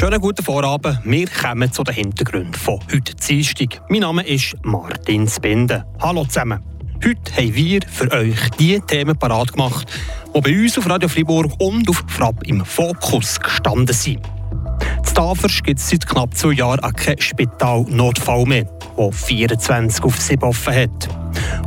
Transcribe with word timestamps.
Schönen 0.00 0.18
guten 0.18 0.42
Vorabend. 0.42 1.00
Wir 1.04 1.28
kommen 1.28 1.70
zu 1.70 1.84
den 1.84 1.94
Hintergründen 1.94 2.54
von 2.54 2.80
heute 2.90 3.14
Dienstag. 3.14 3.82
Mein 3.90 4.00
Name 4.00 4.26
ist 4.26 4.56
Martin 4.62 5.28
Spinde. 5.28 5.84
Hallo 6.00 6.24
zusammen. 6.24 6.62
Heute 7.04 7.36
haben 7.36 7.54
wir 7.54 7.80
für 7.86 8.10
euch 8.10 8.48
die 8.58 8.80
Themen 8.80 9.18
parat 9.18 9.52
gemacht, 9.52 9.86
die 10.34 10.40
bei 10.40 10.58
uns 10.58 10.78
auf 10.78 10.88
Radio 10.88 11.06
Fribourg 11.06 11.52
und 11.58 11.86
auf 11.90 12.02
Frapp 12.06 12.46
im 12.46 12.64
Fokus 12.64 13.38
gestanden 13.38 13.94
sind. 13.94 14.20
In 15.06 15.14
Tafers 15.14 15.62
gibt 15.62 15.78
es 15.78 15.90
seit 15.90 16.06
knapp 16.06 16.34
zwei 16.34 16.52
Jahren 16.52 16.80
auch 16.80 16.94
kein 16.94 17.20
Spitalnotfall 17.20 18.46
mehr, 18.46 18.64
der 18.96 19.12
24 19.12 20.02
auf 20.02 20.18
7 20.18 20.42
offen 20.44 20.74
hat. 20.76 21.08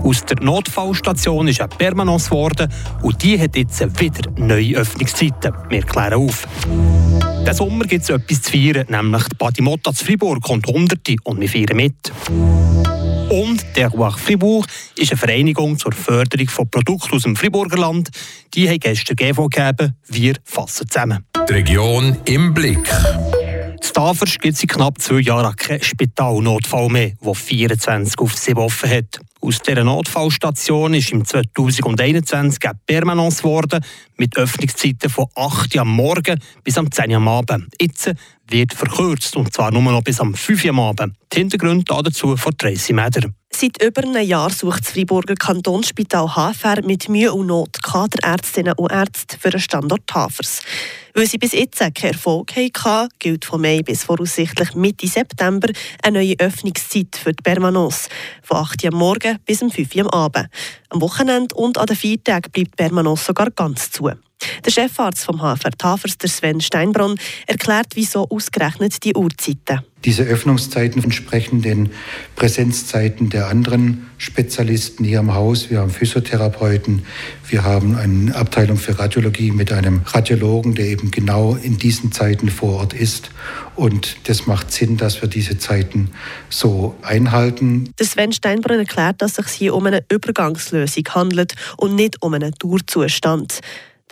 Aus 0.04 0.26
der 0.26 0.42
Notfallstation 0.42 1.50
ist 1.50 1.62
eine 1.62 1.70
Permanence 1.70 2.32
geworden 2.32 2.68
und 3.04 3.22
die 3.22 3.40
hat 3.40 3.56
jetzt 3.56 3.80
wieder 4.00 4.32
neue 4.38 4.78
Öffnungszeiten. 4.78 5.54
Wir 5.70 5.84
klären 5.84 6.16
auf. 6.16 6.48
Diesen 7.44 7.56
Sommer 7.56 7.86
gibt 7.86 8.04
es 8.04 8.10
etwas 8.10 8.42
zu 8.42 8.52
feiern, 8.52 8.86
nämlich 8.88 9.24
die 9.26 9.36
Badimotta 9.36 9.94
zu 9.94 10.06
Fribourg 10.06 10.42
kommt 10.42 10.66
Hunderte 10.66 11.18
und 11.24 11.42
wir 11.42 11.50
feiern 11.50 11.76
mit. 11.76 11.94
Und 13.30 13.66
der 13.76 13.90
Ruach 13.90 14.18
Fribourg 14.18 14.66
ist 14.98 15.12
eine 15.12 15.18
Vereinigung 15.18 15.78
zur 15.78 15.92
Förderung 15.92 16.48
von 16.48 16.70
Produkten 16.70 17.16
aus 17.16 17.24
dem 17.24 17.36
Friburger 17.36 17.78
Land. 17.78 18.12
Die 18.54 18.70
haben 18.70 18.80
gestern 18.80 19.18
GV 19.18 19.50
gegeben. 19.50 19.94
Wir 20.08 20.36
fassen 20.46 20.88
zusammen. 20.88 21.26
Die 21.50 21.54
Region 21.54 22.16
im 22.26 22.54
Blick. 22.54 22.90
In 23.84 23.92
Tafers 23.92 24.40
gibt 24.40 24.54
es 24.56 24.62
seit 24.62 24.70
knapp 24.70 25.02
zwei 25.02 25.20
Jahren 25.20 25.56
keinen 25.58 25.84
Spitalnotfall 25.84 26.88
mehr, 26.88 27.12
der 27.22 27.34
24 27.36 28.18
auf 28.18 28.34
7 28.34 28.58
offen 28.58 28.90
hat. 28.90 29.20
Aus 29.42 29.60
dieser 29.60 29.84
Notfallstation 29.84 30.94
ist 30.94 31.12
im 31.12 31.26
2021 31.26 32.64
eine 32.64 32.80
Permanence 32.86 33.40
geworden, 33.40 33.84
mit 34.16 34.38
Öffnungszeiten 34.38 35.10
von 35.10 35.26
8 35.36 35.76
Uhr 35.76 35.82
am 35.82 35.90
Morgen 35.90 36.40
bis 36.64 36.78
am 36.78 36.90
10 36.90 37.12
Uhr 37.12 37.18
am 37.18 37.28
Abend. 37.28 37.76
Jetzt 37.80 38.14
wird 38.48 38.74
verkürzt, 38.74 39.36
und 39.36 39.54
zwar 39.54 39.72
nur 39.72 39.82
noch 39.82 40.02
bis 40.02 40.22
am 40.22 40.34
5 40.34 40.64
Uhr 40.64 40.70
am 40.70 40.80
Abend. 40.80 41.16
Die 41.34 41.40
Hintergründe 41.40 41.84
dazu 41.86 42.38
von 42.38 42.58
Tracy 42.58 42.94
Meder. 42.94 43.30
Seit 43.52 43.84
über 43.84 44.02
einem 44.04 44.26
Jahr 44.26 44.50
sucht 44.50 44.86
das 44.86 44.92
Freiburger 44.92 45.36
Kantonsspital 45.36 46.30
HFR 46.36 46.84
mit 46.84 47.10
Mühe 47.10 47.34
und 47.34 47.48
Not 47.48 47.84
Kaderärztinnen 47.84 48.74
und 48.78 48.92
Ärzte 48.92 49.38
für 49.38 49.50
den 49.50 49.60
Standort 49.60 50.04
Hafers. 50.14 50.62
Weil 51.16 51.28
sie 51.28 51.38
bis 51.38 51.52
jetzt 51.54 51.80
keinen 51.80 52.14
Erfolg 52.14 52.56
hatten, 52.56 53.10
gilt 53.20 53.46
von 53.46 53.62
Mai 53.62 53.82
bis 53.84 54.04
voraussichtlich 54.04 54.74
Mitte 54.74 55.08
September 55.08 55.68
eine 56.02 56.20
neue 56.20 56.40
Öffnungszeit 56.40 57.16
für 57.16 57.34
die 57.34 57.44
Permanence. 57.44 58.10
Von 58.42 58.58
8 58.58 58.84
Uhr 58.84 58.94
am 58.94 58.98
Morgen 58.98 59.38
bis 59.46 59.62
um 59.62 59.70
5 59.70 59.96
Uhr 59.96 60.02
am 60.02 60.10
Abend. 60.10 60.50
Am 60.90 61.02
Wochenende 61.02 61.54
und 61.54 61.78
an 61.78 61.86
den 61.86 61.96
Feiertagen 61.96 62.52
bleibt 62.52 62.72
die 62.72 62.76
Permanence 62.76 63.26
sogar 63.26 63.52
ganz 63.52 63.92
zu. 63.92 64.10
Der 64.66 64.72
Chefarzt 64.72 65.26
vom 65.26 65.40
HFR 65.40 65.72
Tafers, 65.78 66.18
der 66.18 66.30
Sven 66.30 66.62
Steinbronn, 66.62 67.18
erklärt, 67.48 67.88
wieso 67.96 68.28
ausgerechnet 68.30 69.04
die 69.04 69.16
Uhrzeiten. 69.16 69.82
Diese 70.06 70.24
Öffnungszeiten 70.24 71.02
entsprechen 71.02 71.62
den 71.62 71.90
Präsenzzeiten 72.36 73.30
der 73.30 73.48
anderen 73.48 74.10
Spezialisten 74.18 75.06
hier 75.06 75.20
im 75.20 75.34
Haus. 75.34 75.70
Wir 75.70 75.80
haben 75.80 75.92
Physiotherapeuten, 75.92 77.06
wir 77.48 77.64
haben 77.64 77.96
eine 77.96 78.36
Abteilung 78.36 78.78
für 78.78 79.00
Radiologie 79.00 79.52
mit 79.52 79.72
einem 79.72 80.02
Radiologen, 80.06 80.76
der 80.76 80.88
eben 80.88 81.10
genau 81.12 81.56
in 81.56 81.78
diesen 81.78 82.12
Zeiten 82.12 82.50
vor 82.50 82.80
Ort 82.80 82.94
ist. 82.94 83.30
Und 83.76 84.18
das 84.28 84.46
macht 84.46 84.72
Sinn, 84.72 84.98
dass 84.98 85.22
wir 85.22 85.30
diese 85.30 85.58
Zeiten 85.58 86.10
so 86.50 86.96
einhalten. 87.02 87.90
Der 87.98 88.06
Sven 88.06 88.34
Steinbrunn 88.34 88.80
erklärt, 88.80 89.22
dass 89.22 89.40
es 89.40 89.46
sich 89.46 89.56
hier 89.56 89.74
um 89.74 89.86
eine 89.86 90.04
Übergangslösung 90.12 91.06
handelt 91.12 91.54
und 91.78 91.96
nicht 91.96 92.22
um 92.22 92.34
einen 92.34 92.54
Dauerzustand. 92.60 93.62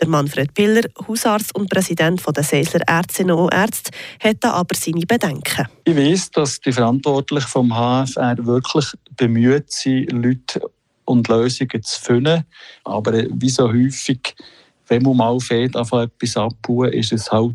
Der 0.02 0.08
Manfred 0.08 0.52
Piller, 0.52 0.82
Hausarzt 1.06 1.54
und 1.54 1.70
Präsident 1.70 2.20
der 2.26 2.42
Seisler 2.42 2.80
Ärztinnen 2.88 3.36
und 3.36 3.54
Ärzte, 3.54 3.92
hat 4.18 4.38
da 4.40 4.54
aber 4.54 4.74
seine 4.74 5.06
Bedenken. 5.06 5.68
Ich 5.84 5.96
weiß, 5.96 6.32
dass 6.32 6.58
die 6.58 6.72
Verantwortlichen 6.72 7.46
vom 7.46 7.70
HFR 7.70 8.34
wirklich 8.44 8.86
bemüht 9.16 9.70
sind, 9.70 10.10
Leute 10.10 10.60
und 11.04 11.28
Lösungen 11.28 11.84
zu 11.84 12.00
finden. 12.00 12.44
Aber 12.82 13.12
wie 13.12 13.48
so 13.48 13.68
häufig, 13.68 14.34
wenn 14.88 15.02
man 15.02 15.16
mal 15.16 15.40
fährt, 15.40 15.76
etwas 15.76 16.36
abbauen, 16.36 16.92
ist 16.92 17.12
es 17.12 17.30
halt 17.30 17.54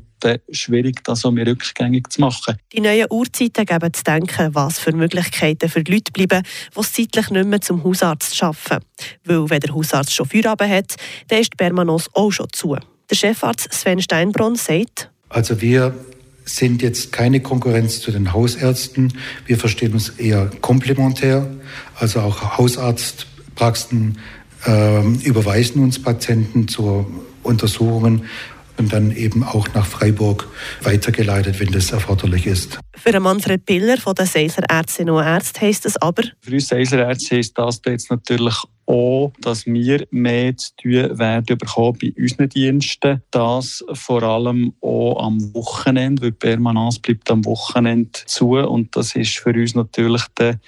schwierig, 0.52 1.04
das 1.04 1.22
so 1.22 1.30
rückgängig 1.30 2.12
zu 2.12 2.22
machen. 2.22 2.58
Die 2.74 2.82
neuen 2.82 3.08
Uhrzeiten 3.10 3.66
geben 3.66 3.94
zu 3.94 4.04
denken, 4.04 4.56
was 4.56 4.80
für 4.80 4.92
Möglichkeiten 4.92 5.70
für 5.70 5.84
die 5.84 5.92
Leute 5.92 6.12
bleiben, 6.12 6.44
die 6.76 6.80
es 6.80 6.94
zeitlich 6.94 7.30
nicht 7.30 7.48
mehr 7.48 7.62
zum 7.62 7.84
Hausarzt 7.84 8.42
arbeiten. 8.42 8.86
Weil 9.26 9.50
wenn 9.50 9.60
der 9.60 9.74
Hausarzt 9.74 10.14
schon 10.14 10.26
Feierabend 10.28 10.70
hat, 10.70 10.96
dann 11.28 11.40
ist 11.40 11.54
die 11.54 11.58
Permanence 11.58 12.10
auch 12.14 12.32
schon 12.32 12.48
zu. 12.52 12.76
Der 13.10 13.16
Chefarzt 13.16 13.72
Sven 13.72 14.02
Steinbronn 14.02 14.56
sagt, 14.56 15.12
also 15.30 15.62
wir 15.62 15.94
sind 16.46 16.82
jetzt 16.82 17.12
keine 17.12 17.42
Konkurrenz 17.42 18.00
zu 18.00 18.12
den 18.12 18.34
Hausärzten. 18.34 19.14
Wir 19.46 19.58
verstehen 19.58 19.94
uns 19.94 20.10
eher 20.10 20.50
komplementär. 20.62 21.50
Also 21.96 22.22
auch 22.22 22.58
Hausarztpraxen 22.58 24.18
äh, 24.18 24.20
überweisen 24.68 25.82
uns 25.82 26.02
Patienten 26.02 26.68
zu 26.68 27.06
Untersuchungen 27.44 28.24
und 28.78 28.94
dann 28.94 29.16
eben 29.16 29.44
auch 29.44 29.68
nach 29.74 29.86
Freiburg 29.86 30.48
weitergeleitet, 30.84 31.60
wenn 31.60 31.72
das 31.72 31.92
erforderlich 31.92 32.46
ist. 32.46 32.78
Für 32.96 33.20
Manfred 33.20 33.66
Piller 33.66 33.98
von 33.98 34.16
den 34.16 34.26
Seisler 34.26 34.66
Ärztinnen 34.70 35.16
und 35.16 35.24
Ärzte 35.24 35.62
heisst 35.62 35.86
das 35.86 35.98
aber? 35.98 36.24
Für 36.42 36.54
uns 36.54 36.68
Seisler 36.68 37.08
Ärzte 37.08 37.38
heisst 37.38 37.58
das 37.58 37.82
jetzt 37.86 38.12
natürlich 38.12 38.56
auch, 38.86 39.34
dass 39.42 39.66
wir 39.66 40.06
mehr 40.12 40.56
zu 40.56 40.72
tun 40.82 41.18
werden 41.18 41.58
bekommen 41.58 41.98
bei 42.02 42.14
unseren 42.18 42.50
Diensten. 42.50 43.22
Das 43.32 43.84
vor 43.94 44.24
allem 44.24 44.74
auch 44.82 45.24
am 45.24 45.54
Wochenende, 45.54 46.22
weil 46.22 46.32
die 46.32 46.38
Permanence 46.38 47.00
bleibt 47.00 47.30
am 47.32 47.46
Wochenende 47.46 48.20
zu 48.26 48.52
und 48.58 48.96
das 48.96 49.16
ist 49.16 49.38
für 49.38 49.54
uns 49.54 49.76
natürlich 49.76 50.24
der 50.38 50.60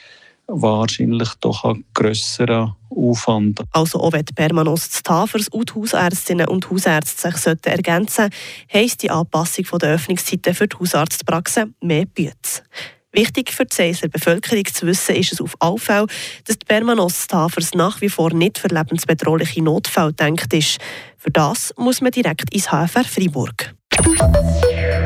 wahrscheinlich 0.50 1.30
doch 1.42 1.64
ein 1.64 1.86
grösserer 1.94 2.76
Aufwand. 2.90 3.62
Also 3.72 4.00
auch 4.00 4.12
wenn 4.14 4.26
die 4.26 4.34
des 4.34 5.04
Tafers 5.04 5.48
und 5.50 5.70
die 5.70 5.80
Hausärztinnen 5.80 6.48
und 6.48 6.70
Hausärzte 6.70 7.32
sich 7.32 7.66
ergänzen 7.66 8.16
sollten, 8.16 8.36
heisst 8.74 9.04
die 9.04 9.12
Anpassung 9.12 9.66
der 9.80 9.94
Öffnungszeiten 9.94 10.54
für 10.54 10.68
die 10.68 10.78
Hausarztpraxen 10.78 11.76
mehr 11.82 12.06
Bütze. 12.06 12.64
Wichtig 13.12 13.52
für 13.52 13.66
die 13.66 13.76
Seisler 13.76 14.10
Bevölkerung 14.10 14.66
zu 14.66 14.86
wissen 14.86 15.16
ist 15.16 15.34
es 15.34 15.42
auf 15.42 15.56
alle 15.60 15.80
Fälle, 15.80 16.08
dass 16.46 16.60
die 16.60 16.66
Permanence 16.66 17.28
Tafers 17.28 17.74
nach 17.74 18.02
wie 18.02 18.10
vor 18.10 18.32
nicht 18.34 18.60
für 18.60 18.68
lebensbedrohliche 18.68 19.64
Notfälle 19.64 20.14
denkt 20.14 20.54
ist. 20.54 20.78
Für 21.18 21.32
das 21.32 21.74
muss 21.76 22.02
man 22.02 22.12
direkt 22.12 22.54
ins 22.54 22.68
HFR 22.68 23.04
Freiburg. 23.04 23.74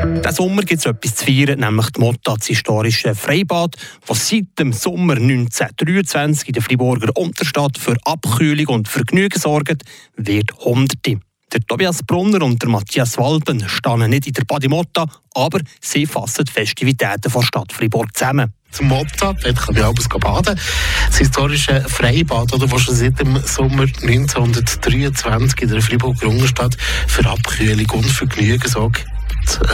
Diesen 0.04 0.34
Sommer 0.34 0.62
gibt 0.62 0.80
es 0.80 0.86
etwas 0.86 1.14
zu 1.14 1.24
feiern, 1.24 1.60
nämlich 1.60 1.90
die 1.90 2.00
Motta, 2.00 2.34
das 2.34 2.46
historische 2.46 3.14
Freibad, 3.14 3.74
das 4.06 4.28
seit 4.28 4.58
dem 4.58 4.74
Sommer 4.74 5.14
1923 5.14 6.48
in 6.48 6.52
der 6.52 6.62
Friburger 6.62 7.16
Unterstadt 7.16 7.78
für 7.78 7.96
Abkühlung 8.04 8.66
und 8.66 8.88
Vergnügen 8.88 9.40
sorgt, 9.40 9.82
wird 10.16 10.52
Hunderte. 10.58 11.20
Der 11.52 11.60
Tobias 11.66 12.02
Brunner 12.02 12.44
und 12.44 12.60
der 12.60 12.68
Matthias 12.68 13.16
Walben 13.16 13.66
stehen 13.66 14.10
nicht 14.10 14.26
in 14.26 14.34
der 14.34 14.44
Badimotta, 14.44 15.06
aber 15.34 15.60
sie 15.80 16.04
fassen 16.04 16.44
die 16.44 16.52
Festivitäten 16.52 17.32
der 17.32 17.42
Stadt 17.42 17.72
Fribourg 17.72 18.14
zusammen 18.14 18.52
zum 18.72 18.88
Motta. 18.88 19.32
Dort 19.32 19.56
kann 19.56 19.76
ich 19.76 19.84
abends 19.84 20.08
baden. 20.08 20.60
Das 21.06 21.16
historische 21.16 21.80
Freibad, 21.80 22.52
oder, 22.52 22.66
das 22.66 22.82
schon 22.82 22.94
seit 22.94 23.18
dem 23.20 23.38
Sommer 23.38 23.86
1923 24.02 25.62
in 25.62 25.68
der 25.68 25.80
Friburger 25.80 26.28
Unterstadt 26.28 26.76
für 27.06 27.24
Abkühlung 27.24 27.88
und 27.90 28.04
Vergnügen 28.04 28.68
sorgt 28.68 29.06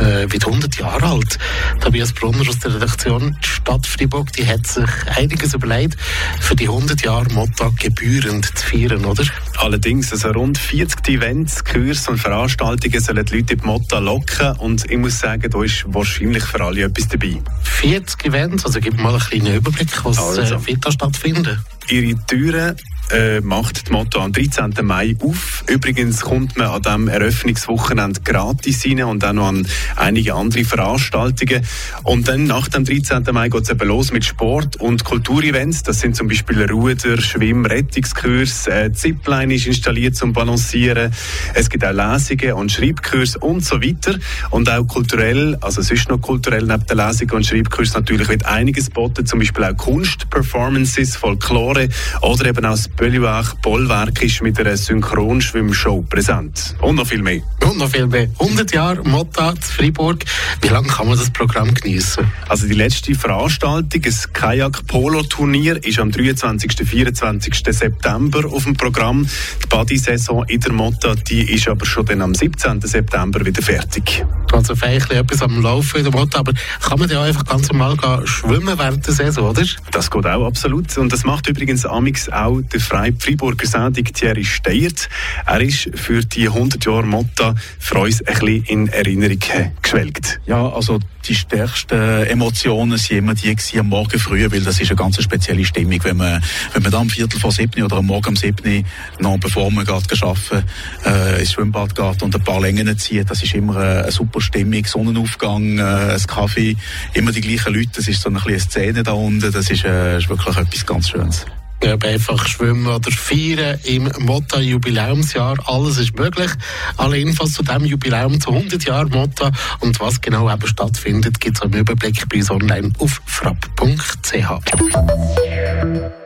äh, 0.01 0.31
wird 0.31 0.47
100 0.47 0.77
Jahre 0.77 1.05
alt. 1.07 1.39
Tobias 1.81 2.13
Brunner 2.13 2.49
aus 2.49 2.59
der 2.59 2.75
Redaktion 2.75 3.37
Stadt 3.41 3.87
Fribourg, 3.87 4.33
die 4.33 4.47
hat 4.47 4.67
sich 4.67 4.89
einiges 5.17 5.55
überlegt, 5.55 5.97
für 6.41 6.57
die 6.57 6.69
100 6.69 7.03
Jahre 7.03 7.33
Mottag 7.33 7.77
gebührend 7.79 8.47
zu 8.59 8.67
feiern, 8.67 9.05
oder? 9.05 9.25
Allerdings, 9.59 10.13
also 10.13 10.31
rund 10.31 10.59
40 10.59 11.09
Events, 11.09 11.65
Kurse 11.65 12.11
und 12.11 12.19
Veranstaltungen 12.19 13.01
sollen 13.01 13.25
die 13.25 13.37
Leute 13.37 13.55
in 13.55 13.61
die 13.61 13.67
Motta 13.67 13.99
locken 13.99 14.57
und 14.59 14.91
ich 14.91 14.99
muss 14.99 15.19
sagen, 15.19 15.51
da 15.51 15.63
ist 15.63 15.85
wahrscheinlich 15.87 16.45
für 16.45 16.63
alle 16.63 16.83
etwas 16.83 17.09
dabei. 17.09 17.41
40 17.63 18.25
Events, 18.27 18.65
also 18.67 18.81
gib 18.81 18.99
mal 18.99 19.11
einen 19.15 19.21
kleinen 19.21 19.57
Überblick, 19.57 20.05
was 20.05 20.19
also. 20.19 20.41
äh, 20.43 20.67
wird 20.67 20.85
da 20.85 20.91
stattfinden? 20.93 21.59
Ihre 21.89 22.15
Türen 22.27 22.77
äh, 23.13 23.41
macht 23.41 23.89
die 23.89 23.93
Motto 23.93 24.21
am 24.21 24.33
13. 24.33 24.75
Mai 24.83 25.17
auf. 25.21 25.65
Übrigens 25.69 26.21
kommt 26.21 26.57
man 26.57 26.69
an 26.69 26.83
diesem 26.83 27.09
Eröffnungswochenende 27.09 28.21
gratis 28.23 28.85
rein 28.87 29.03
und 29.05 29.25
auch 29.25 29.33
noch 29.33 29.49
an 29.49 29.67
einige 29.97 30.35
andere 30.35 30.65
Veranstaltungen. 30.65 31.65
Und 32.05 32.29
dann 32.29 32.45
nach 32.45 32.69
dem 32.69 32.85
13. 32.85 33.25
Mai 33.33 33.49
geht 33.49 33.63
es 33.63 33.71
eben 33.71 33.89
los 33.89 34.13
mit 34.13 34.25
Sport- 34.25 34.77
und 34.77 35.05
Kulturevents. 35.05 35.83
Das 35.83 36.01
sind 36.01 36.17
zum 36.17 36.29
Beispiel 36.29 36.63
Ruder, 36.71 37.21
Schwimm-, 37.21 37.67
Rettungskurs, 37.67 38.67
äh, 38.67 38.93
Zipline 38.93 39.55
ist 39.55 39.67
installiert 39.67 40.17
zum 40.17 40.33
Balancieren. 40.33 41.13
Es 41.55 41.69
gibt 41.69 41.85
auch 41.85 41.93
Lesungen 41.93 42.55
und 42.55 42.73
Schreibkurs 42.73 43.37
und 43.37 43.65
so 43.65 43.83
weiter. 43.83 44.19
Und 44.51 44.71
auch 44.71 44.85
kulturell, 44.85 45.57
also 45.61 45.81
es 45.81 45.91
ist 45.91 46.09
noch 46.09 46.21
kulturell 46.21 46.65
neben 46.65 46.87
der 46.87 46.97
Lesungen 46.97 47.33
und 47.33 47.47
Schreibkurs 47.47 47.95
natürlich 47.95 48.29
wird 48.29 48.47
einiges 48.47 48.87
geboten, 48.87 49.27
zum 49.27 49.39
Beispiel 49.39 49.65
auch 49.65 49.77
Kunst, 49.77 50.31
Performances, 50.31 51.17
Folklore 51.17 51.89
oder 52.23 52.47
eben 52.47 52.65
auch 52.65 52.77
Bölliwach 53.01 53.55
Bollwerk 53.63 54.23
ist 54.23 54.43
mit 54.43 54.61
einer 54.61 54.77
Synchronschwimmshow 54.77 56.03
präsent. 56.03 56.77
Und 56.83 56.97
noch 56.97 57.07
viel 57.07 57.23
mehr. 57.23 57.41
und 57.65 57.79
noch 57.79 57.89
viel 57.89 58.07
mehr. 58.07 58.29
100 58.39 58.75
Jahre 58.75 59.03
Motta 59.05 59.55
zu 59.59 59.73
Freiburg. 59.73 60.23
Wie 60.61 60.69
lange 60.69 60.89
kann 60.89 61.09
man 61.09 61.17
das 61.17 61.31
Programm 61.31 61.73
genießen? 61.73 62.31
Also 62.47 62.67
die 62.67 62.75
letzte 62.75 63.15
Veranstaltung, 63.15 64.03
ein 64.05 64.15
Kajak-Polo-Turnier, 64.35 65.83
ist 65.83 65.99
am 65.99 66.11
23. 66.11 66.87
24. 66.87 67.55
September 67.71 68.47
auf 68.47 68.65
dem 68.65 68.75
Programm. 68.75 69.27
Die 69.63 69.67
Body-Saison 69.69 70.45
in 70.49 70.61
der 70.61 70.73
Motta, 70.73 71.15
die 71.15 71.51
ist 71.55 71.69
aber 71.69 71.87
schon 71.87 72.05
dann 72.05 72.21
am 72.21 72.35
17. 72.35 72.83
September 72.83 73.47
wieder 73.47 73.63
fertig. 73.63 74.27
Also 74.53 74.75
vielleicht 74.75 75.11
etwas 75.11 75.41
am 75.41 75.63
Laufen 75.63 75.99
in 75.99 76.05
der 76.05 76.13
Motta, 76.13 76.41
aber 76.41 76.53
kann 76.83 76.99
man 76.99 77.09
ja 77.09 77.23
einfach 77.23 77.47
ganz 77.47 77.71
normal 77.71 77.97
schwimmen 78.27 78.79
während 78.79 79.07
der 79.07 79.15
Saison, 79.15 79.51
oder? 79.51 79.65
Das 79.91 80.11
geht 80.11 80.27
auch 80.27 80.47
absolut. 80.47 80.99
Und 80.99 81.11
das 81.13 81.25
macht 81.25 81.47
übrigens 81.49 81.87
Amix 81.87 82.29
auch 82.29 82.61
der 82.61 82.90
Freiburger 82.91 83.67
Sendung 83.67 84.05
Thierry 84.05 84.45
Steyert. 84.45 85.09
Er 85.47 85.61
ist 85.61 85.91
für 85.95 86.25
die 86.25 86.49
100 86.49 86.85
Jahre 86.85 87.07
Motta 87.07 87.55
für 87.79 87.99
uns 88.01 88.21
ein 88.27 88.35
bisschen 88.35 88.65
in 88.65 88.89
Erinnerung 88.89 89.39
geschwelgt. 89.81 90.41
Ja, 90.47 90.69
also 90.69 90.99
die 91.29 91.37
stärksten 91.37 92.25
Emotionen 92.27 92.99
waren 92.99 93.17
immer 93.17 93.35
die 93.35 93.57
am 93.79 93.89
Morgen 93.89 94.19
früh, 94.19 94.51
weil 94.51 94.63
das 94.63 94.81
ist 94.81 94.91
eine 94.91 94.97
ganz 94.97 95.23
spezielle 95.23 95.65
Stimmung, 95.65 96.03
wenn 96.03 96.17
man, 96.17 96.43
wenn 96.73 96.83
man 96.83 96.91
dann 96.91 97.03
am 97.03 97.11
Viertel 97.11 97.39
vor 97.39 97.53
sieben 97.53 97.83
oder 97.85 97.99
am 97.99 98.07
Morgen 98.07 98.31
um 98.31 98.37
sieben 98.37 98.85
noch 99.21 99.39
bevor 99.39 99.71
man 99.71 99.85
geht 99.85 100.23
arbeiten, 100.23 100.65
äh, 101.07 101.39
ins 101.39 101.53
Schwimmbad 101.53 101.95
geht 101.95 102.23
und 102.25 102.35
ein 102.35 102.43
paar 102.43 102.61
Längen 102.61 102.99
zieht, 102.99 103.31
das 103.31 103.43
ist 103.43 103.55
immer 103.55 103.77
eine, 103.77 104.03
eine 104.03 104.13
super 104.13 104.41
Stimmung, 104.41 104.85
Sonnenaufgang, 104.85 105.79
äh, 105.79 105.83
ein 105.83 106.27
Kaffee, 106.27 106.77
immer 107.15 107.31
die 107.31 107.41
gleichen 107.41 107.73
Leute, 107.73 107.91
das 107.95 108.09
ist 108.09 108.23
so 108.23 108.31
eine 108.31 108.59
Szene 108.59 109.05
da 109.05 109.13
unten, 109.13 109.53
das 109.53 109.71
ist, 109.71 109.85
äh, 109.85 110.19
ist 110.19 110.29
wirklich 110.29 110.57
etwas 110.57 110.87
ganz 110.87 111.09
Schönes 111.09 111.47
ob 111.85 112.05
einfach 112.05 112.47
schwimmen 112.47 112.87
oder 112.87 113.11
feiern 113.11 113.79
im 113.85 114.11
Motta 114.21 114.61
Jubiläumsjahr. 114.61 115.57
Alles 115.67 115.99
ist 115.99 116.17
möglich. 116.17 116.51
Alle 116.97 117.19
Infos 117.19 117.53
zu 117.53 117.63
diesem 117.63 117.85
Jubiläum 117.85 118.41
zu 118.41 118.51
100 118.51 118.85
Jahren 118.85 119.11
Motta 119.11 119.51
und 119.81 119.99
was 120.01 120.21
genau 120.21 120.51
eben 120.53 120.67
stattfindet, 120.67 121.41
gibt 121.41 121.57
es 121.57 121.63
im 121.65 121.73
Überblick 121.73 122.29
bei 122.29 122.39
uns 122.39 122.51
online 122.51 122.93
auf 122.99 123.21
frapp.ch. 123.27 124.35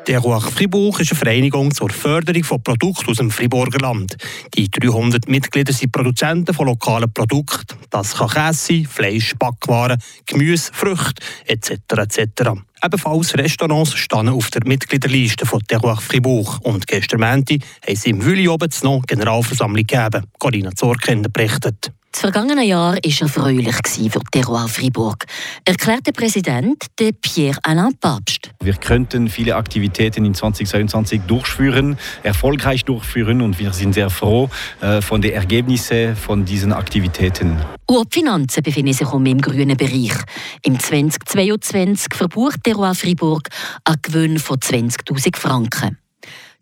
Der 0.06 0.18
Ruach 0.18 0.50
Fribourg 0.50 1.00
ist 1.00 1.12
eine 1.12 1.18
Vereinigung 1.18 1.72
zur 1.72 1.88
Förderung 1.88 2.44
von 2.44 2.62
Produkten 2.62 3.10
aus 3.10 3.16
dem 3.16 3.30
Friburger 3.30 3.78
Land. 3.78 4.16
Die 4.54 4.70
300 4.70 5.28
Mitglieder 5.28 5.72
sind 5.72 5.92
Produzenten 5.92 6.52
von 6.52 6.66
lokalen 6.66 7.10
Produkten. 7.10 7.78
Das 7.88 8.16
kann 8.16 8.28
Käse 8.28 8.84
Fleisch, 8.84 9.34
Backwaren, 9.38 9.98
Gemüse, 10.26 10.70
Früchte 10.74 11.22
etc. 11.46 11.70
etc. 11.96 12.50
Ebenfalls 12.84 13.32
Restaurants 13.38 13.94
stehen 13.94 14.28
auf 14.28 14.50
der 14.50 14.60
Mitgliederliste 14.66 15.46
von 15.46 15.60
Terroir 15.66 15.96
Fribourg. 15.96 16.58
Und 16.64 16.86
gestern 16.86 17.20
Montag 17.20 17.60
haben 17.86 17.96
sie 17.96 18.10
im 18.10 18.22
Wüli 18.22 18.46
oben 18.46 18.68
noch 18.82 19.02
Generalversammlung 19.06 19.86
gegeben. 19.86 20.26
Corinna 20.38 20.70
Zorkinder 20.74 21.30
berichtet. 21.30 21.92
Das 22.14 22.20
vergangene 22.20 22.64
Jahr 22.64 22.94
war 22.94 22.98
erfreulich 23.04 23.74
für 24.08 24.20
Terroir 24.30 24.68
Fribourg, 24.68 25.24
erklärt 25.64 26.06
der 26.06 26.12
Präsident 26.12 26.84
Pierre-Alain 26.96 27.96
Papst. 27.98 28.52
Wir 28.62 28.74
könnten 28.74 29.28
viele 29.28 29.56
Aktivitäten 29.56 30.24
in 30.24 30.32
2022 30.32 31.22
durchführen, 31.22 31.98
erfolgreich 32.22 32.84
durchführen 32.84 33.42
und 33.42 33.58
wir 33.58 33.72
sind 33.72 33.94
sehr 33.94 34.10
froh 34.10 34.48
äh, 34.80 35.02
von 35.02 35.22
den 35.22 35.32
Ergebnissen 35.32 36.14
von 36.14 36.44
diesen 36.44 36.72
Aktivitäten. 36.72 37.60
Und 37.86 38.14
die 38.14 38.20
Finanzen 38.20 38.62
befinden 38.62 38.92
sich 38.92 39.12
im 39.12 39.40
grünen 39.40 39.76
Bereich. 39.76 40.14
Im 40.62 40.78
2022 40.78 42.14
verbucht 42.14 42.62
Terroir 42.62 42.94
Fribourg 42.94 43.48
einen 43.82 43.98
Gewinn 44.02 44.38
von 44.38 44.58
20.000 44.58 45.36
Franken. 45.36 45.98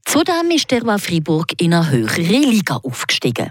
Zudem 0.06 0.50
ist 0.50 0.68
Terroir 0.68 0.98
Fribourg 0.98 1.52
in 1.60 1.74
eine 1.74 1.90
höhere 1.90 2.22
Liga 2.22 2.76
aufgestiegen. 2.76 3.50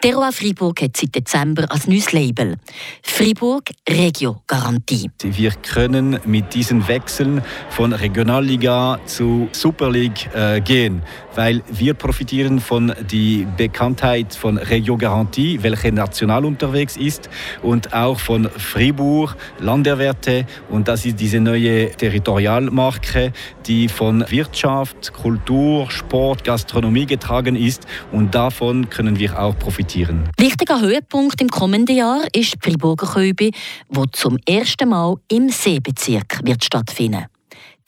Terroir 0.00 0.32
Fribourg 0.32 0.80
hat 0.80 0.96
seit 0.96 1.14
Dezember 1.14 1.70
als 1.70 1.86
neues 1.86 2.12
Label 2.12 2.56
Fribourg 3.02 3.64
Regio 3.88 4.42
Garantie. 4.46 5.10
Wir 5.22 5.52
können 5.52 6.18
mit 6.24 6.54
diesen 6.54 6.86
Wechseln 6.88 7.42
von 7.70 7.92
Regionalliga 7.92 8.98
zu 9.06 9.48
Super 9.52 9.90
League 9.90 10.28
äh, 10.34 10.60
gehen, 10.60 11.02
weil 11.34 11.62
wir 11.70 11.94
profitieren 11.94 12.60
von 12.60 12.88
der 12.88 13.46
Bekanntheit 13.56 14.34
von 14.34 14.58
Regio 14.58 14.96
Garantie, 14.96 15.62
welche 15.62 15.92
national 15.92 16.44
unterwegs 16.44 16.96
ist, 16.96 17.28
und 17.62 17.92
auch 17.92 18.18
von 18.18 18.48
Fribourg, 18.50 19.36
Landerwerte. 19.58 20.46
Und 20.68 20.88
das 20.88 21.04
ist 21.04 21.20
diese 21.20 21.40
neue 21.40 21.90
Territorialmarke, 21.90 23.32
die 23.66 23.88
von 23.88 24.24
Wirtschaft, 24.30 25.12
Kultur, 25.12 25.90
Sport, 25.90 26.44
Gastronomie 26.44 27.06
getragen 27.06 27.56
ist. 27.56 27.86
Und 28.10 28.34
davon 28.34 28.88
können 28.90 29.18
wir 29.18 29.38
auch 29.38 29.51
profitieren. 29.58 30.28
Wichtiger 30.38 30.80
Höhepunkt 30.80 31.40
im 31.40 31.48
kommenden 31.48 31.96
Jahr 31.96 32.22
ist 32.32 32.54
die 32.54 32.58
Friburger 32.60 33.06
Köbe, 33.06 33.50
wo 33.88 34.04
zum 34.06 34.38
ersten 34.46 34.88
Mal 34.88 35.16
im 35.28 35.48
Seebezirk 35.48 36.40
wird 36.44 36.64
stattfinden. 36.64 37.26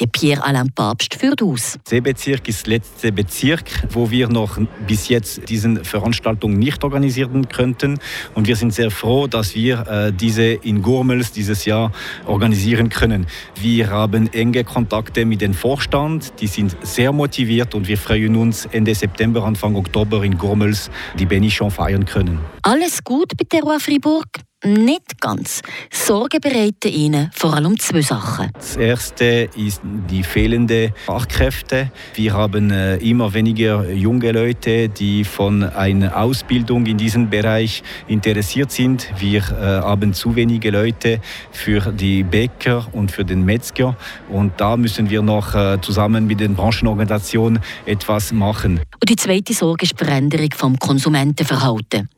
Der 0.00 0.06
Pierre-Alain 0.06 0.70
Papst 0.72 1.14
führt 1.14 1.40
aus. 1.42 1.78
Seebezirk 1.86 2.48
ist 2.48 2.66
der 2.66 2.74
letzte 2.74 3.12
Bezirk, 3.12 3.62
wo 3.90 4.10
wir 4.10 4.28
noch 4.28 4.58
bis 4.86 5.08
jetzt 5.08 5.48
diese 5.48 5.84
Veranstaltung 5.84 6.54
nicht 6.54 6.82
organisieren 6.82 7.48
könnten. 7.48 7.98
Und 8.34 8.48
wir 8.48 8.56
sind 8.56 8.74
sehr 8.74 8.90
froh, 8.90 9.28
dass 9.28 9.54
wir 9.54 9.86
äh, 9.86 10.12
diese 10.12 10.44
in 10.44 10.82
Gurmels 10.82 11.30
dieses 11.30 11.64
Jahr 11.64 11.92
organisieren 12.26 12.88
können. 12.88 13.26
Wir 13.60 13.90
haben 13.90 14.32
enge 14.32 14.64
Kontakte 14.64 15.24
mit 15.24 15.40
dem 15.40 15.54
Vorstand, 15.54 16.32
die 16.40 16.48
sind 16.48 16.76
sehr 16.82 17.12
motiviert 17.12 17.74
und 17.74 17.86
wir 17.86 17.98
freuen 17.98 18.36
uns 18.36 18.66
Ende 18.66 18.94
September, 18.94 19.44
Anfang 19.44 19.76
Oktober 19.76 20.24
in 20.24 20.36
Gurmels 20.36 20.90
die 21.18 21.26
Benichon 21.26 21.70
feiern 21.70 22.04
können. 22.04 22.40
Alles 22.66 23.04
gut 23.04 23.36
bei 23.36 23.44
Terroir 23.44 23.78
Fribourg? 23.78 24.40
nicht 24.64 25.20
ganz. 25.20 25.60
Sorge 25.90 26.40
bereiten 26.40 26.88
ihnen 26.88 27.30
vor 27.34 27.54
allem 27.54 27.78
zwei 27.78 28.00
Sachen. 28.00 28.50
Das 28.54 28.76
erste 28.76 29.48
ist 29.56 29.82
die 29.84 30.22
fehlende 30.22 30.92
Fachkräfte. 31.06 31.90
Wir 32.14 32.32
haben 32.32 32.70
äh, 32.70 32.96
immer 32.96 33.34
weniger 33.34 33.90
junge 33.90 34.32
Leute, 34.32 34.88
die 34.88 35.24
von 35.24 35.62
einer 35.62 36.16
Ausbildung 36.16 36.86
in 36.86 36.96
diesem 36.96 37.28
Bereich 37.30 37.82
interessiert 38.06 38.72
sind. 38.72 39.08
Wir 39.18 39.40
äh, 39.40 39.82
haben 39.82 40.14
zu 40.14 40.34
wenige 40.34 40.70
Leute 40.70 41.20
für 41.52 41.92
die 41.92 42.22
Bäcker 42.22 42.86
und 42.92 43.10
für 43.10 43.24
den 43.24 43.44
Metzger. 43.44 43.96
Und 44.30 44.52
da 44.56 44.76
müssen 44.76 45.10
wir 45.10 45.22
noch 45.22 45.54
äh, 45.54 45.78
zusammen 45.80 46.26
mit 46.26 46.40
den 46.40 46.54
Branchenorganisationen 46.54 47.60
etwas 47.84 48.32
machen. 48.32 48.80
Und 49.00 49.10
die 49.10 49.16
zweite 49.16 49.52
Sorge 49.52 49.84
ist 49.84 49.92
die 50.00 50.04
Veränderung 50.04 50.48
des 50.48 50.80
Konsumentenverhaltens. 50.80 52.08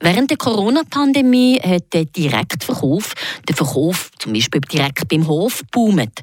Während 0.00 0.30
der 0.30 0.36
Corona-Pandemie 0.36 1.60
hat 1.60 1.92
der 1.92 2.04
Direktverkauf, 2.04 3.14
der 3.48 3.56
Verkauf 3.56 4.10
zum 4.18 4.32
Beispiel 4.32 4.60
direkt 4.60 5.08
beim 5.08 5.26
Hof, 5.26 5.62
boomt. 5.72 6.22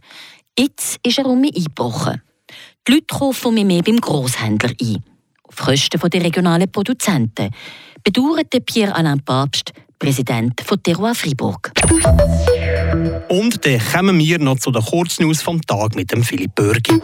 Jetzt 0.57 0.99
ist 1.03 1.17
er 1.17 1.25
um 1.25 1.41
mich 1.41 1.55
eingebrochen. 1.55 2.21
Die 2.87 2.93
Leute 2.93 3.05
kaufen 3.07 3.53
mich 3.55 3.65
mehr 3.65 3.81
beim 3.81 3.99
Grosshändler 3.99 4.71
ein. 4.79 5.03
Auf 5.43 5.55
Kosten 5.55 5.99
der 5.99 6.23
regionalen 6.23 6.71
Produzenten. 6.71 7.49
Bedauerte 8.03 8.61
Pierre-Alain 8.61 9.21
Papst, 9.21 9.71
Präsident 9.97 10.59
von 10.61 10.81
Terroir 10.83 11.15
Fribourg. 11.15 11.71
Und 13.29 13.65
dann 13.65 13.81
kommen 13.91 14.19
wir 14.19 14.39
noch 14.39 14.59
zu 14.59 14.71
den 14.71 14.83
Kurznews 14.83 15.41
vom 15.41 15.61
Tag 15.61 15.95
mit 15.95 16.11
dem 16.11 16.23
Philipp 16.23 16.53
Bürgi. 16.55 16.99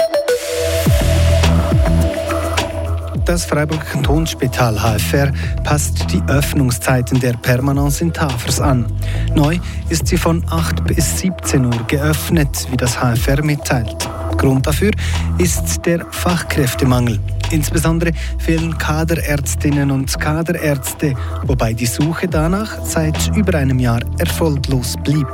Das 3.29 3.45
Freiburger 3.45 3.83
Kantonsspital 3.83 4.75
HFR 4.75 5.31
passt 5.63 6.11
die 6.11 6.19
Öffnungszeiten 6.27 7.19
der 7.19 7.33
Permanence 7.33 8.01
in 8.01 8.11
Tafers 8.11 8.59
an. 8.59 8.87
Neu 9.35 9.59
ist 9.87 10.07
sie 10.07 10.17
von 10.17 10.43
8 10.49 10.83
bis 10.85 11.19
17 11.19 11.63
Uhr 11.63 11.83
geöffnet, 11.87 12.65
wie 12.71 12.77
das 12.77 12.95
HFR 12.95 13.43
mitteilt. 13.43 14.09
Grund 14.35 14.65
dafür 14.65 14.89
ist 15.37 15.85
der 15.85 16.07
Fachkräftemangel. 16.09 17.19
Insbesondere 17.51 18.13
fehlen 18.39 18.75
Kaderärztinnen 18.75 19.91
und 19.91 20.19
Kaderärzte, 20.19 21.13
wobei 21.43 21.73
die 21.73 21.85
Suche 21.85 22.27
danach 22.27 22.83
seit 22.83 23.35
über 23.35 23.59
einem 23.59 23.77
Jahr 23.77 24.01
erfolglos 24.17 24.95
blieb. 25.03 25.27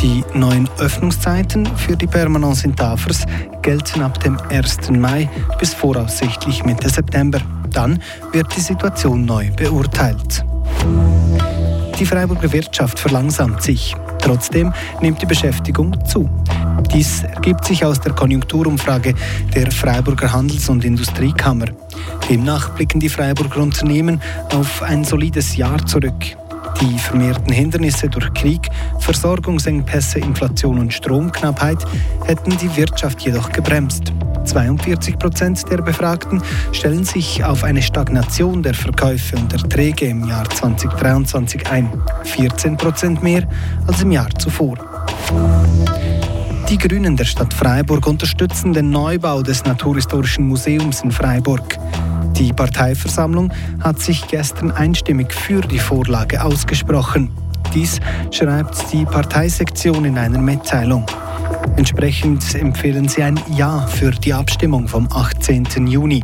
Die 0.00 0.24
neuen 0.34 0.68
Öffnungszeiten 0.78 1.66
für 1.76 1.96
die 1.96 2.06
Permanence 2.06 2.64
in 2.64 2.74
Tafers 2.74 3.24
gelten 3.62 4.02
ab 4.02 4.18
dem 4.20 4.38
1. 4.50 4.90
Mai 4.90 5.28
bis 5.58 5.74
voraussichtlich 5.74 6.64
Mitte 6.64 6.88
September. 6.88 7.40
Dann 7.70 8.00
wird 8.32 8.54
die 8.56 8.60
Situation 8.60 9.24
neu 9.24 9.50
beurteilt. 9.52 10.44
Die 11.98 12.06
Freiburger 12.06 12.52
Wirtschaft 12.52 12.98
verlangsamt 12.98 13.62
sich. 13.62 13.94
Trotzdem 14.20 14.72
nimmt 15.00 15.20
die 15.22 15.26
Beschäftigung 15.26 15.96
zu. 16.06 16.28
Dies 16.92 17.22
ergibt 17.22 17.64
sich 17.64 17.84
aus 17.84 18.00
der 18.00 18.12
Konjunkturumfrage 18.12 19.14
der 19.54 19.70
Freiburger 19.70 20.32
Handels- 20.32 20.68
und 20.68 20.84
Industriekammer. 20.84 21.66
Demnach 22.28 22.70
blicken 22.70 23.00
die 23.00 23.08
Freiburger 23.08 23.60
Unternehmen 23.60 24.20
auf 24.52 24.82
ein 24.82 25.04
solides 25.04 25.56
Jahr 25.56 25.84
zurück. 25.86 26.36
Die 26.80 26.98
vermehrten 26.98 27.52
Hindernisse 27.52 28.08
durch 28.08 28.32
Krieg, 28.34 28.68
Versorgungsengpässe, 28.98 30.18
Inflation 30.18 30.78
und 30.78 30.92
Stromknappheit 30.92 31.78
hätten 32.24 32.56
die 32.56 32.76
Wirtschaft 32.76 33.20
jedoch 33.20 33.50
gebremst. 33.52 34.12
42 34.44 35.18
Prozent 35.18 35.70
der 35.70 35.82
Befragten 35.82 36.42
stellen 36.72 37.04
sich 37.04 37.44
auf 37.44 37.64
eine 37.64 37.82
Stagnation 37.82 38.62
der 38.62 38.74
Verkäufe 38.74 39.36
und 39.36 39.52
Erträge 39.52 40.06
im 40.06 40.26
Jahr 40.28 40.48
2023 40.48 41.68
ein. 41.68 41.88
14 42.24 42.76
Prozent 42.76 43.22
mehr 43.22 43.46
als 43.86 44.02
im 44.02 44.10
Jahr 44.10 44.30
zuvor. 44.38 44.76
Die 46.72 46.78
Grünen 46.78 47.18
der 47.18 47.26
Stadt 47.26 47.52
Freiburg 47.52 48.06
unterstützen 48.06 48.72
den 48.72 48.88
Neubau 48.88 49.42
des 49.42 49.62
Naturhistorischen 49.66 50.48
Museums 50.48 51.02
in 51.02 51.12
Freiburg. 51.12 51.76
Die 52.38 52.50
Parteiversammlung 52.50 53.52
hat 53.80 54.00
sich 54.00 54.26
gestern 54.26 54.70
einstimmig 54.70 55.34
für 55.34 55.60
die 55.60 55.78
Vorlage 55.78 56.42
ausgesprochen. 56.42 57.30
Dies 57.74 58.00
schreibt 58.30 58.90
die 58.90 59.04
Parteisektion 59.04 60.06
in 60.06 60.16
einer 60.16 60.38
Mitteilung. 60.38 61.04
Entsprechend 61.76 62.54
empfehlen 62.54 63.08
sie 63.08 63.22
ein 63.22 63.40
Ja 63.56 63.86
für 63.86 64.10
die 64.10 64.32
Abstimmung 64.32 64.88
vom 64.88 65.08
18. 65.12 65.86
Juni. 65.86 66.22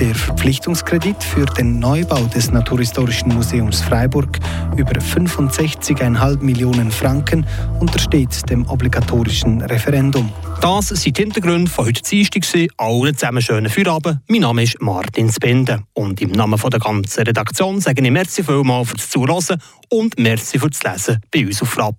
Der 0.00 0.14
Verpflichtungskredit 0.14 1.22
für 1.22 1.44
den 1.44 1.78
Neubau 1.78 2.22
des 2.34 2.50
Naturhistorischen 2.50 3.34
Museums 3.34 3.82
Freiburg 3.82 4.38
über 4.76 4.92
65,5 4.92 6.42
Millionen 6.42 6.90
Franken 6.90 7.46
untersteht 7.80 8.48
dem 8.48 8.66
obligatorischen 8.68 9.60
Referendum. 9.62 10.30
Das 10.60 10.88
sind 10.88 11.16
die 11.16 11.22
Hintergründe 11.22 11.70
von 11.70 11.86
heute 11.86 12.02
Dienstag. 12.02 12.42
Allen 12.76 13.16
zusammen 13.16 13.40
schönen 13.40 13.70
Feierabend. 13.70 14.18
Mein 14.28 14.42
Name 14.42 14.62
ist 14.64 14.80
Martin 14.82 15.32
Spinde. 15.32 15.84
Und 15.94 16.20
im 16.20 16.32
Namen 16.32 16.60
der 16.60 16.78
ganzen 16.78 17.22
Redaktion 17.24 17.80
sage 17.80 18.02
ich 18.04 18.10
merci 18.10 18.44
vielmals 18.44 18.90
fürs 18.90 19.08
Zuhören 19.08 19.60
und 19.88 20.18
merci 20.18 20.58
fürs 20.58 20.82
Lesen 20.82 21.20
bei 21.30 21.46
uns 21.46 21.62
auf 21.62 21.70
Frapp. 21.70 21.96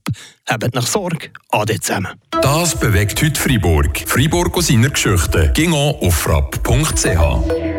Habt 0.47 0.75
nach 0.75 0.85
Sorge. 0.85 1.31
Ade 1.49 1.79
zusammen. 1.79 2.11
Das 2.41 2.79
bewegt 2.79 3.21
heute 3.23 3.39
Freiburg. 3.39 4.03
Freiburg 4.05 4.55
aus 4.55 4.67
seiner 4.67 4.89
Geschichte. 4.89 5.51
Ging 5.55 5.73
auf 5.73 6.13
frapp.ch. 6.13 7.70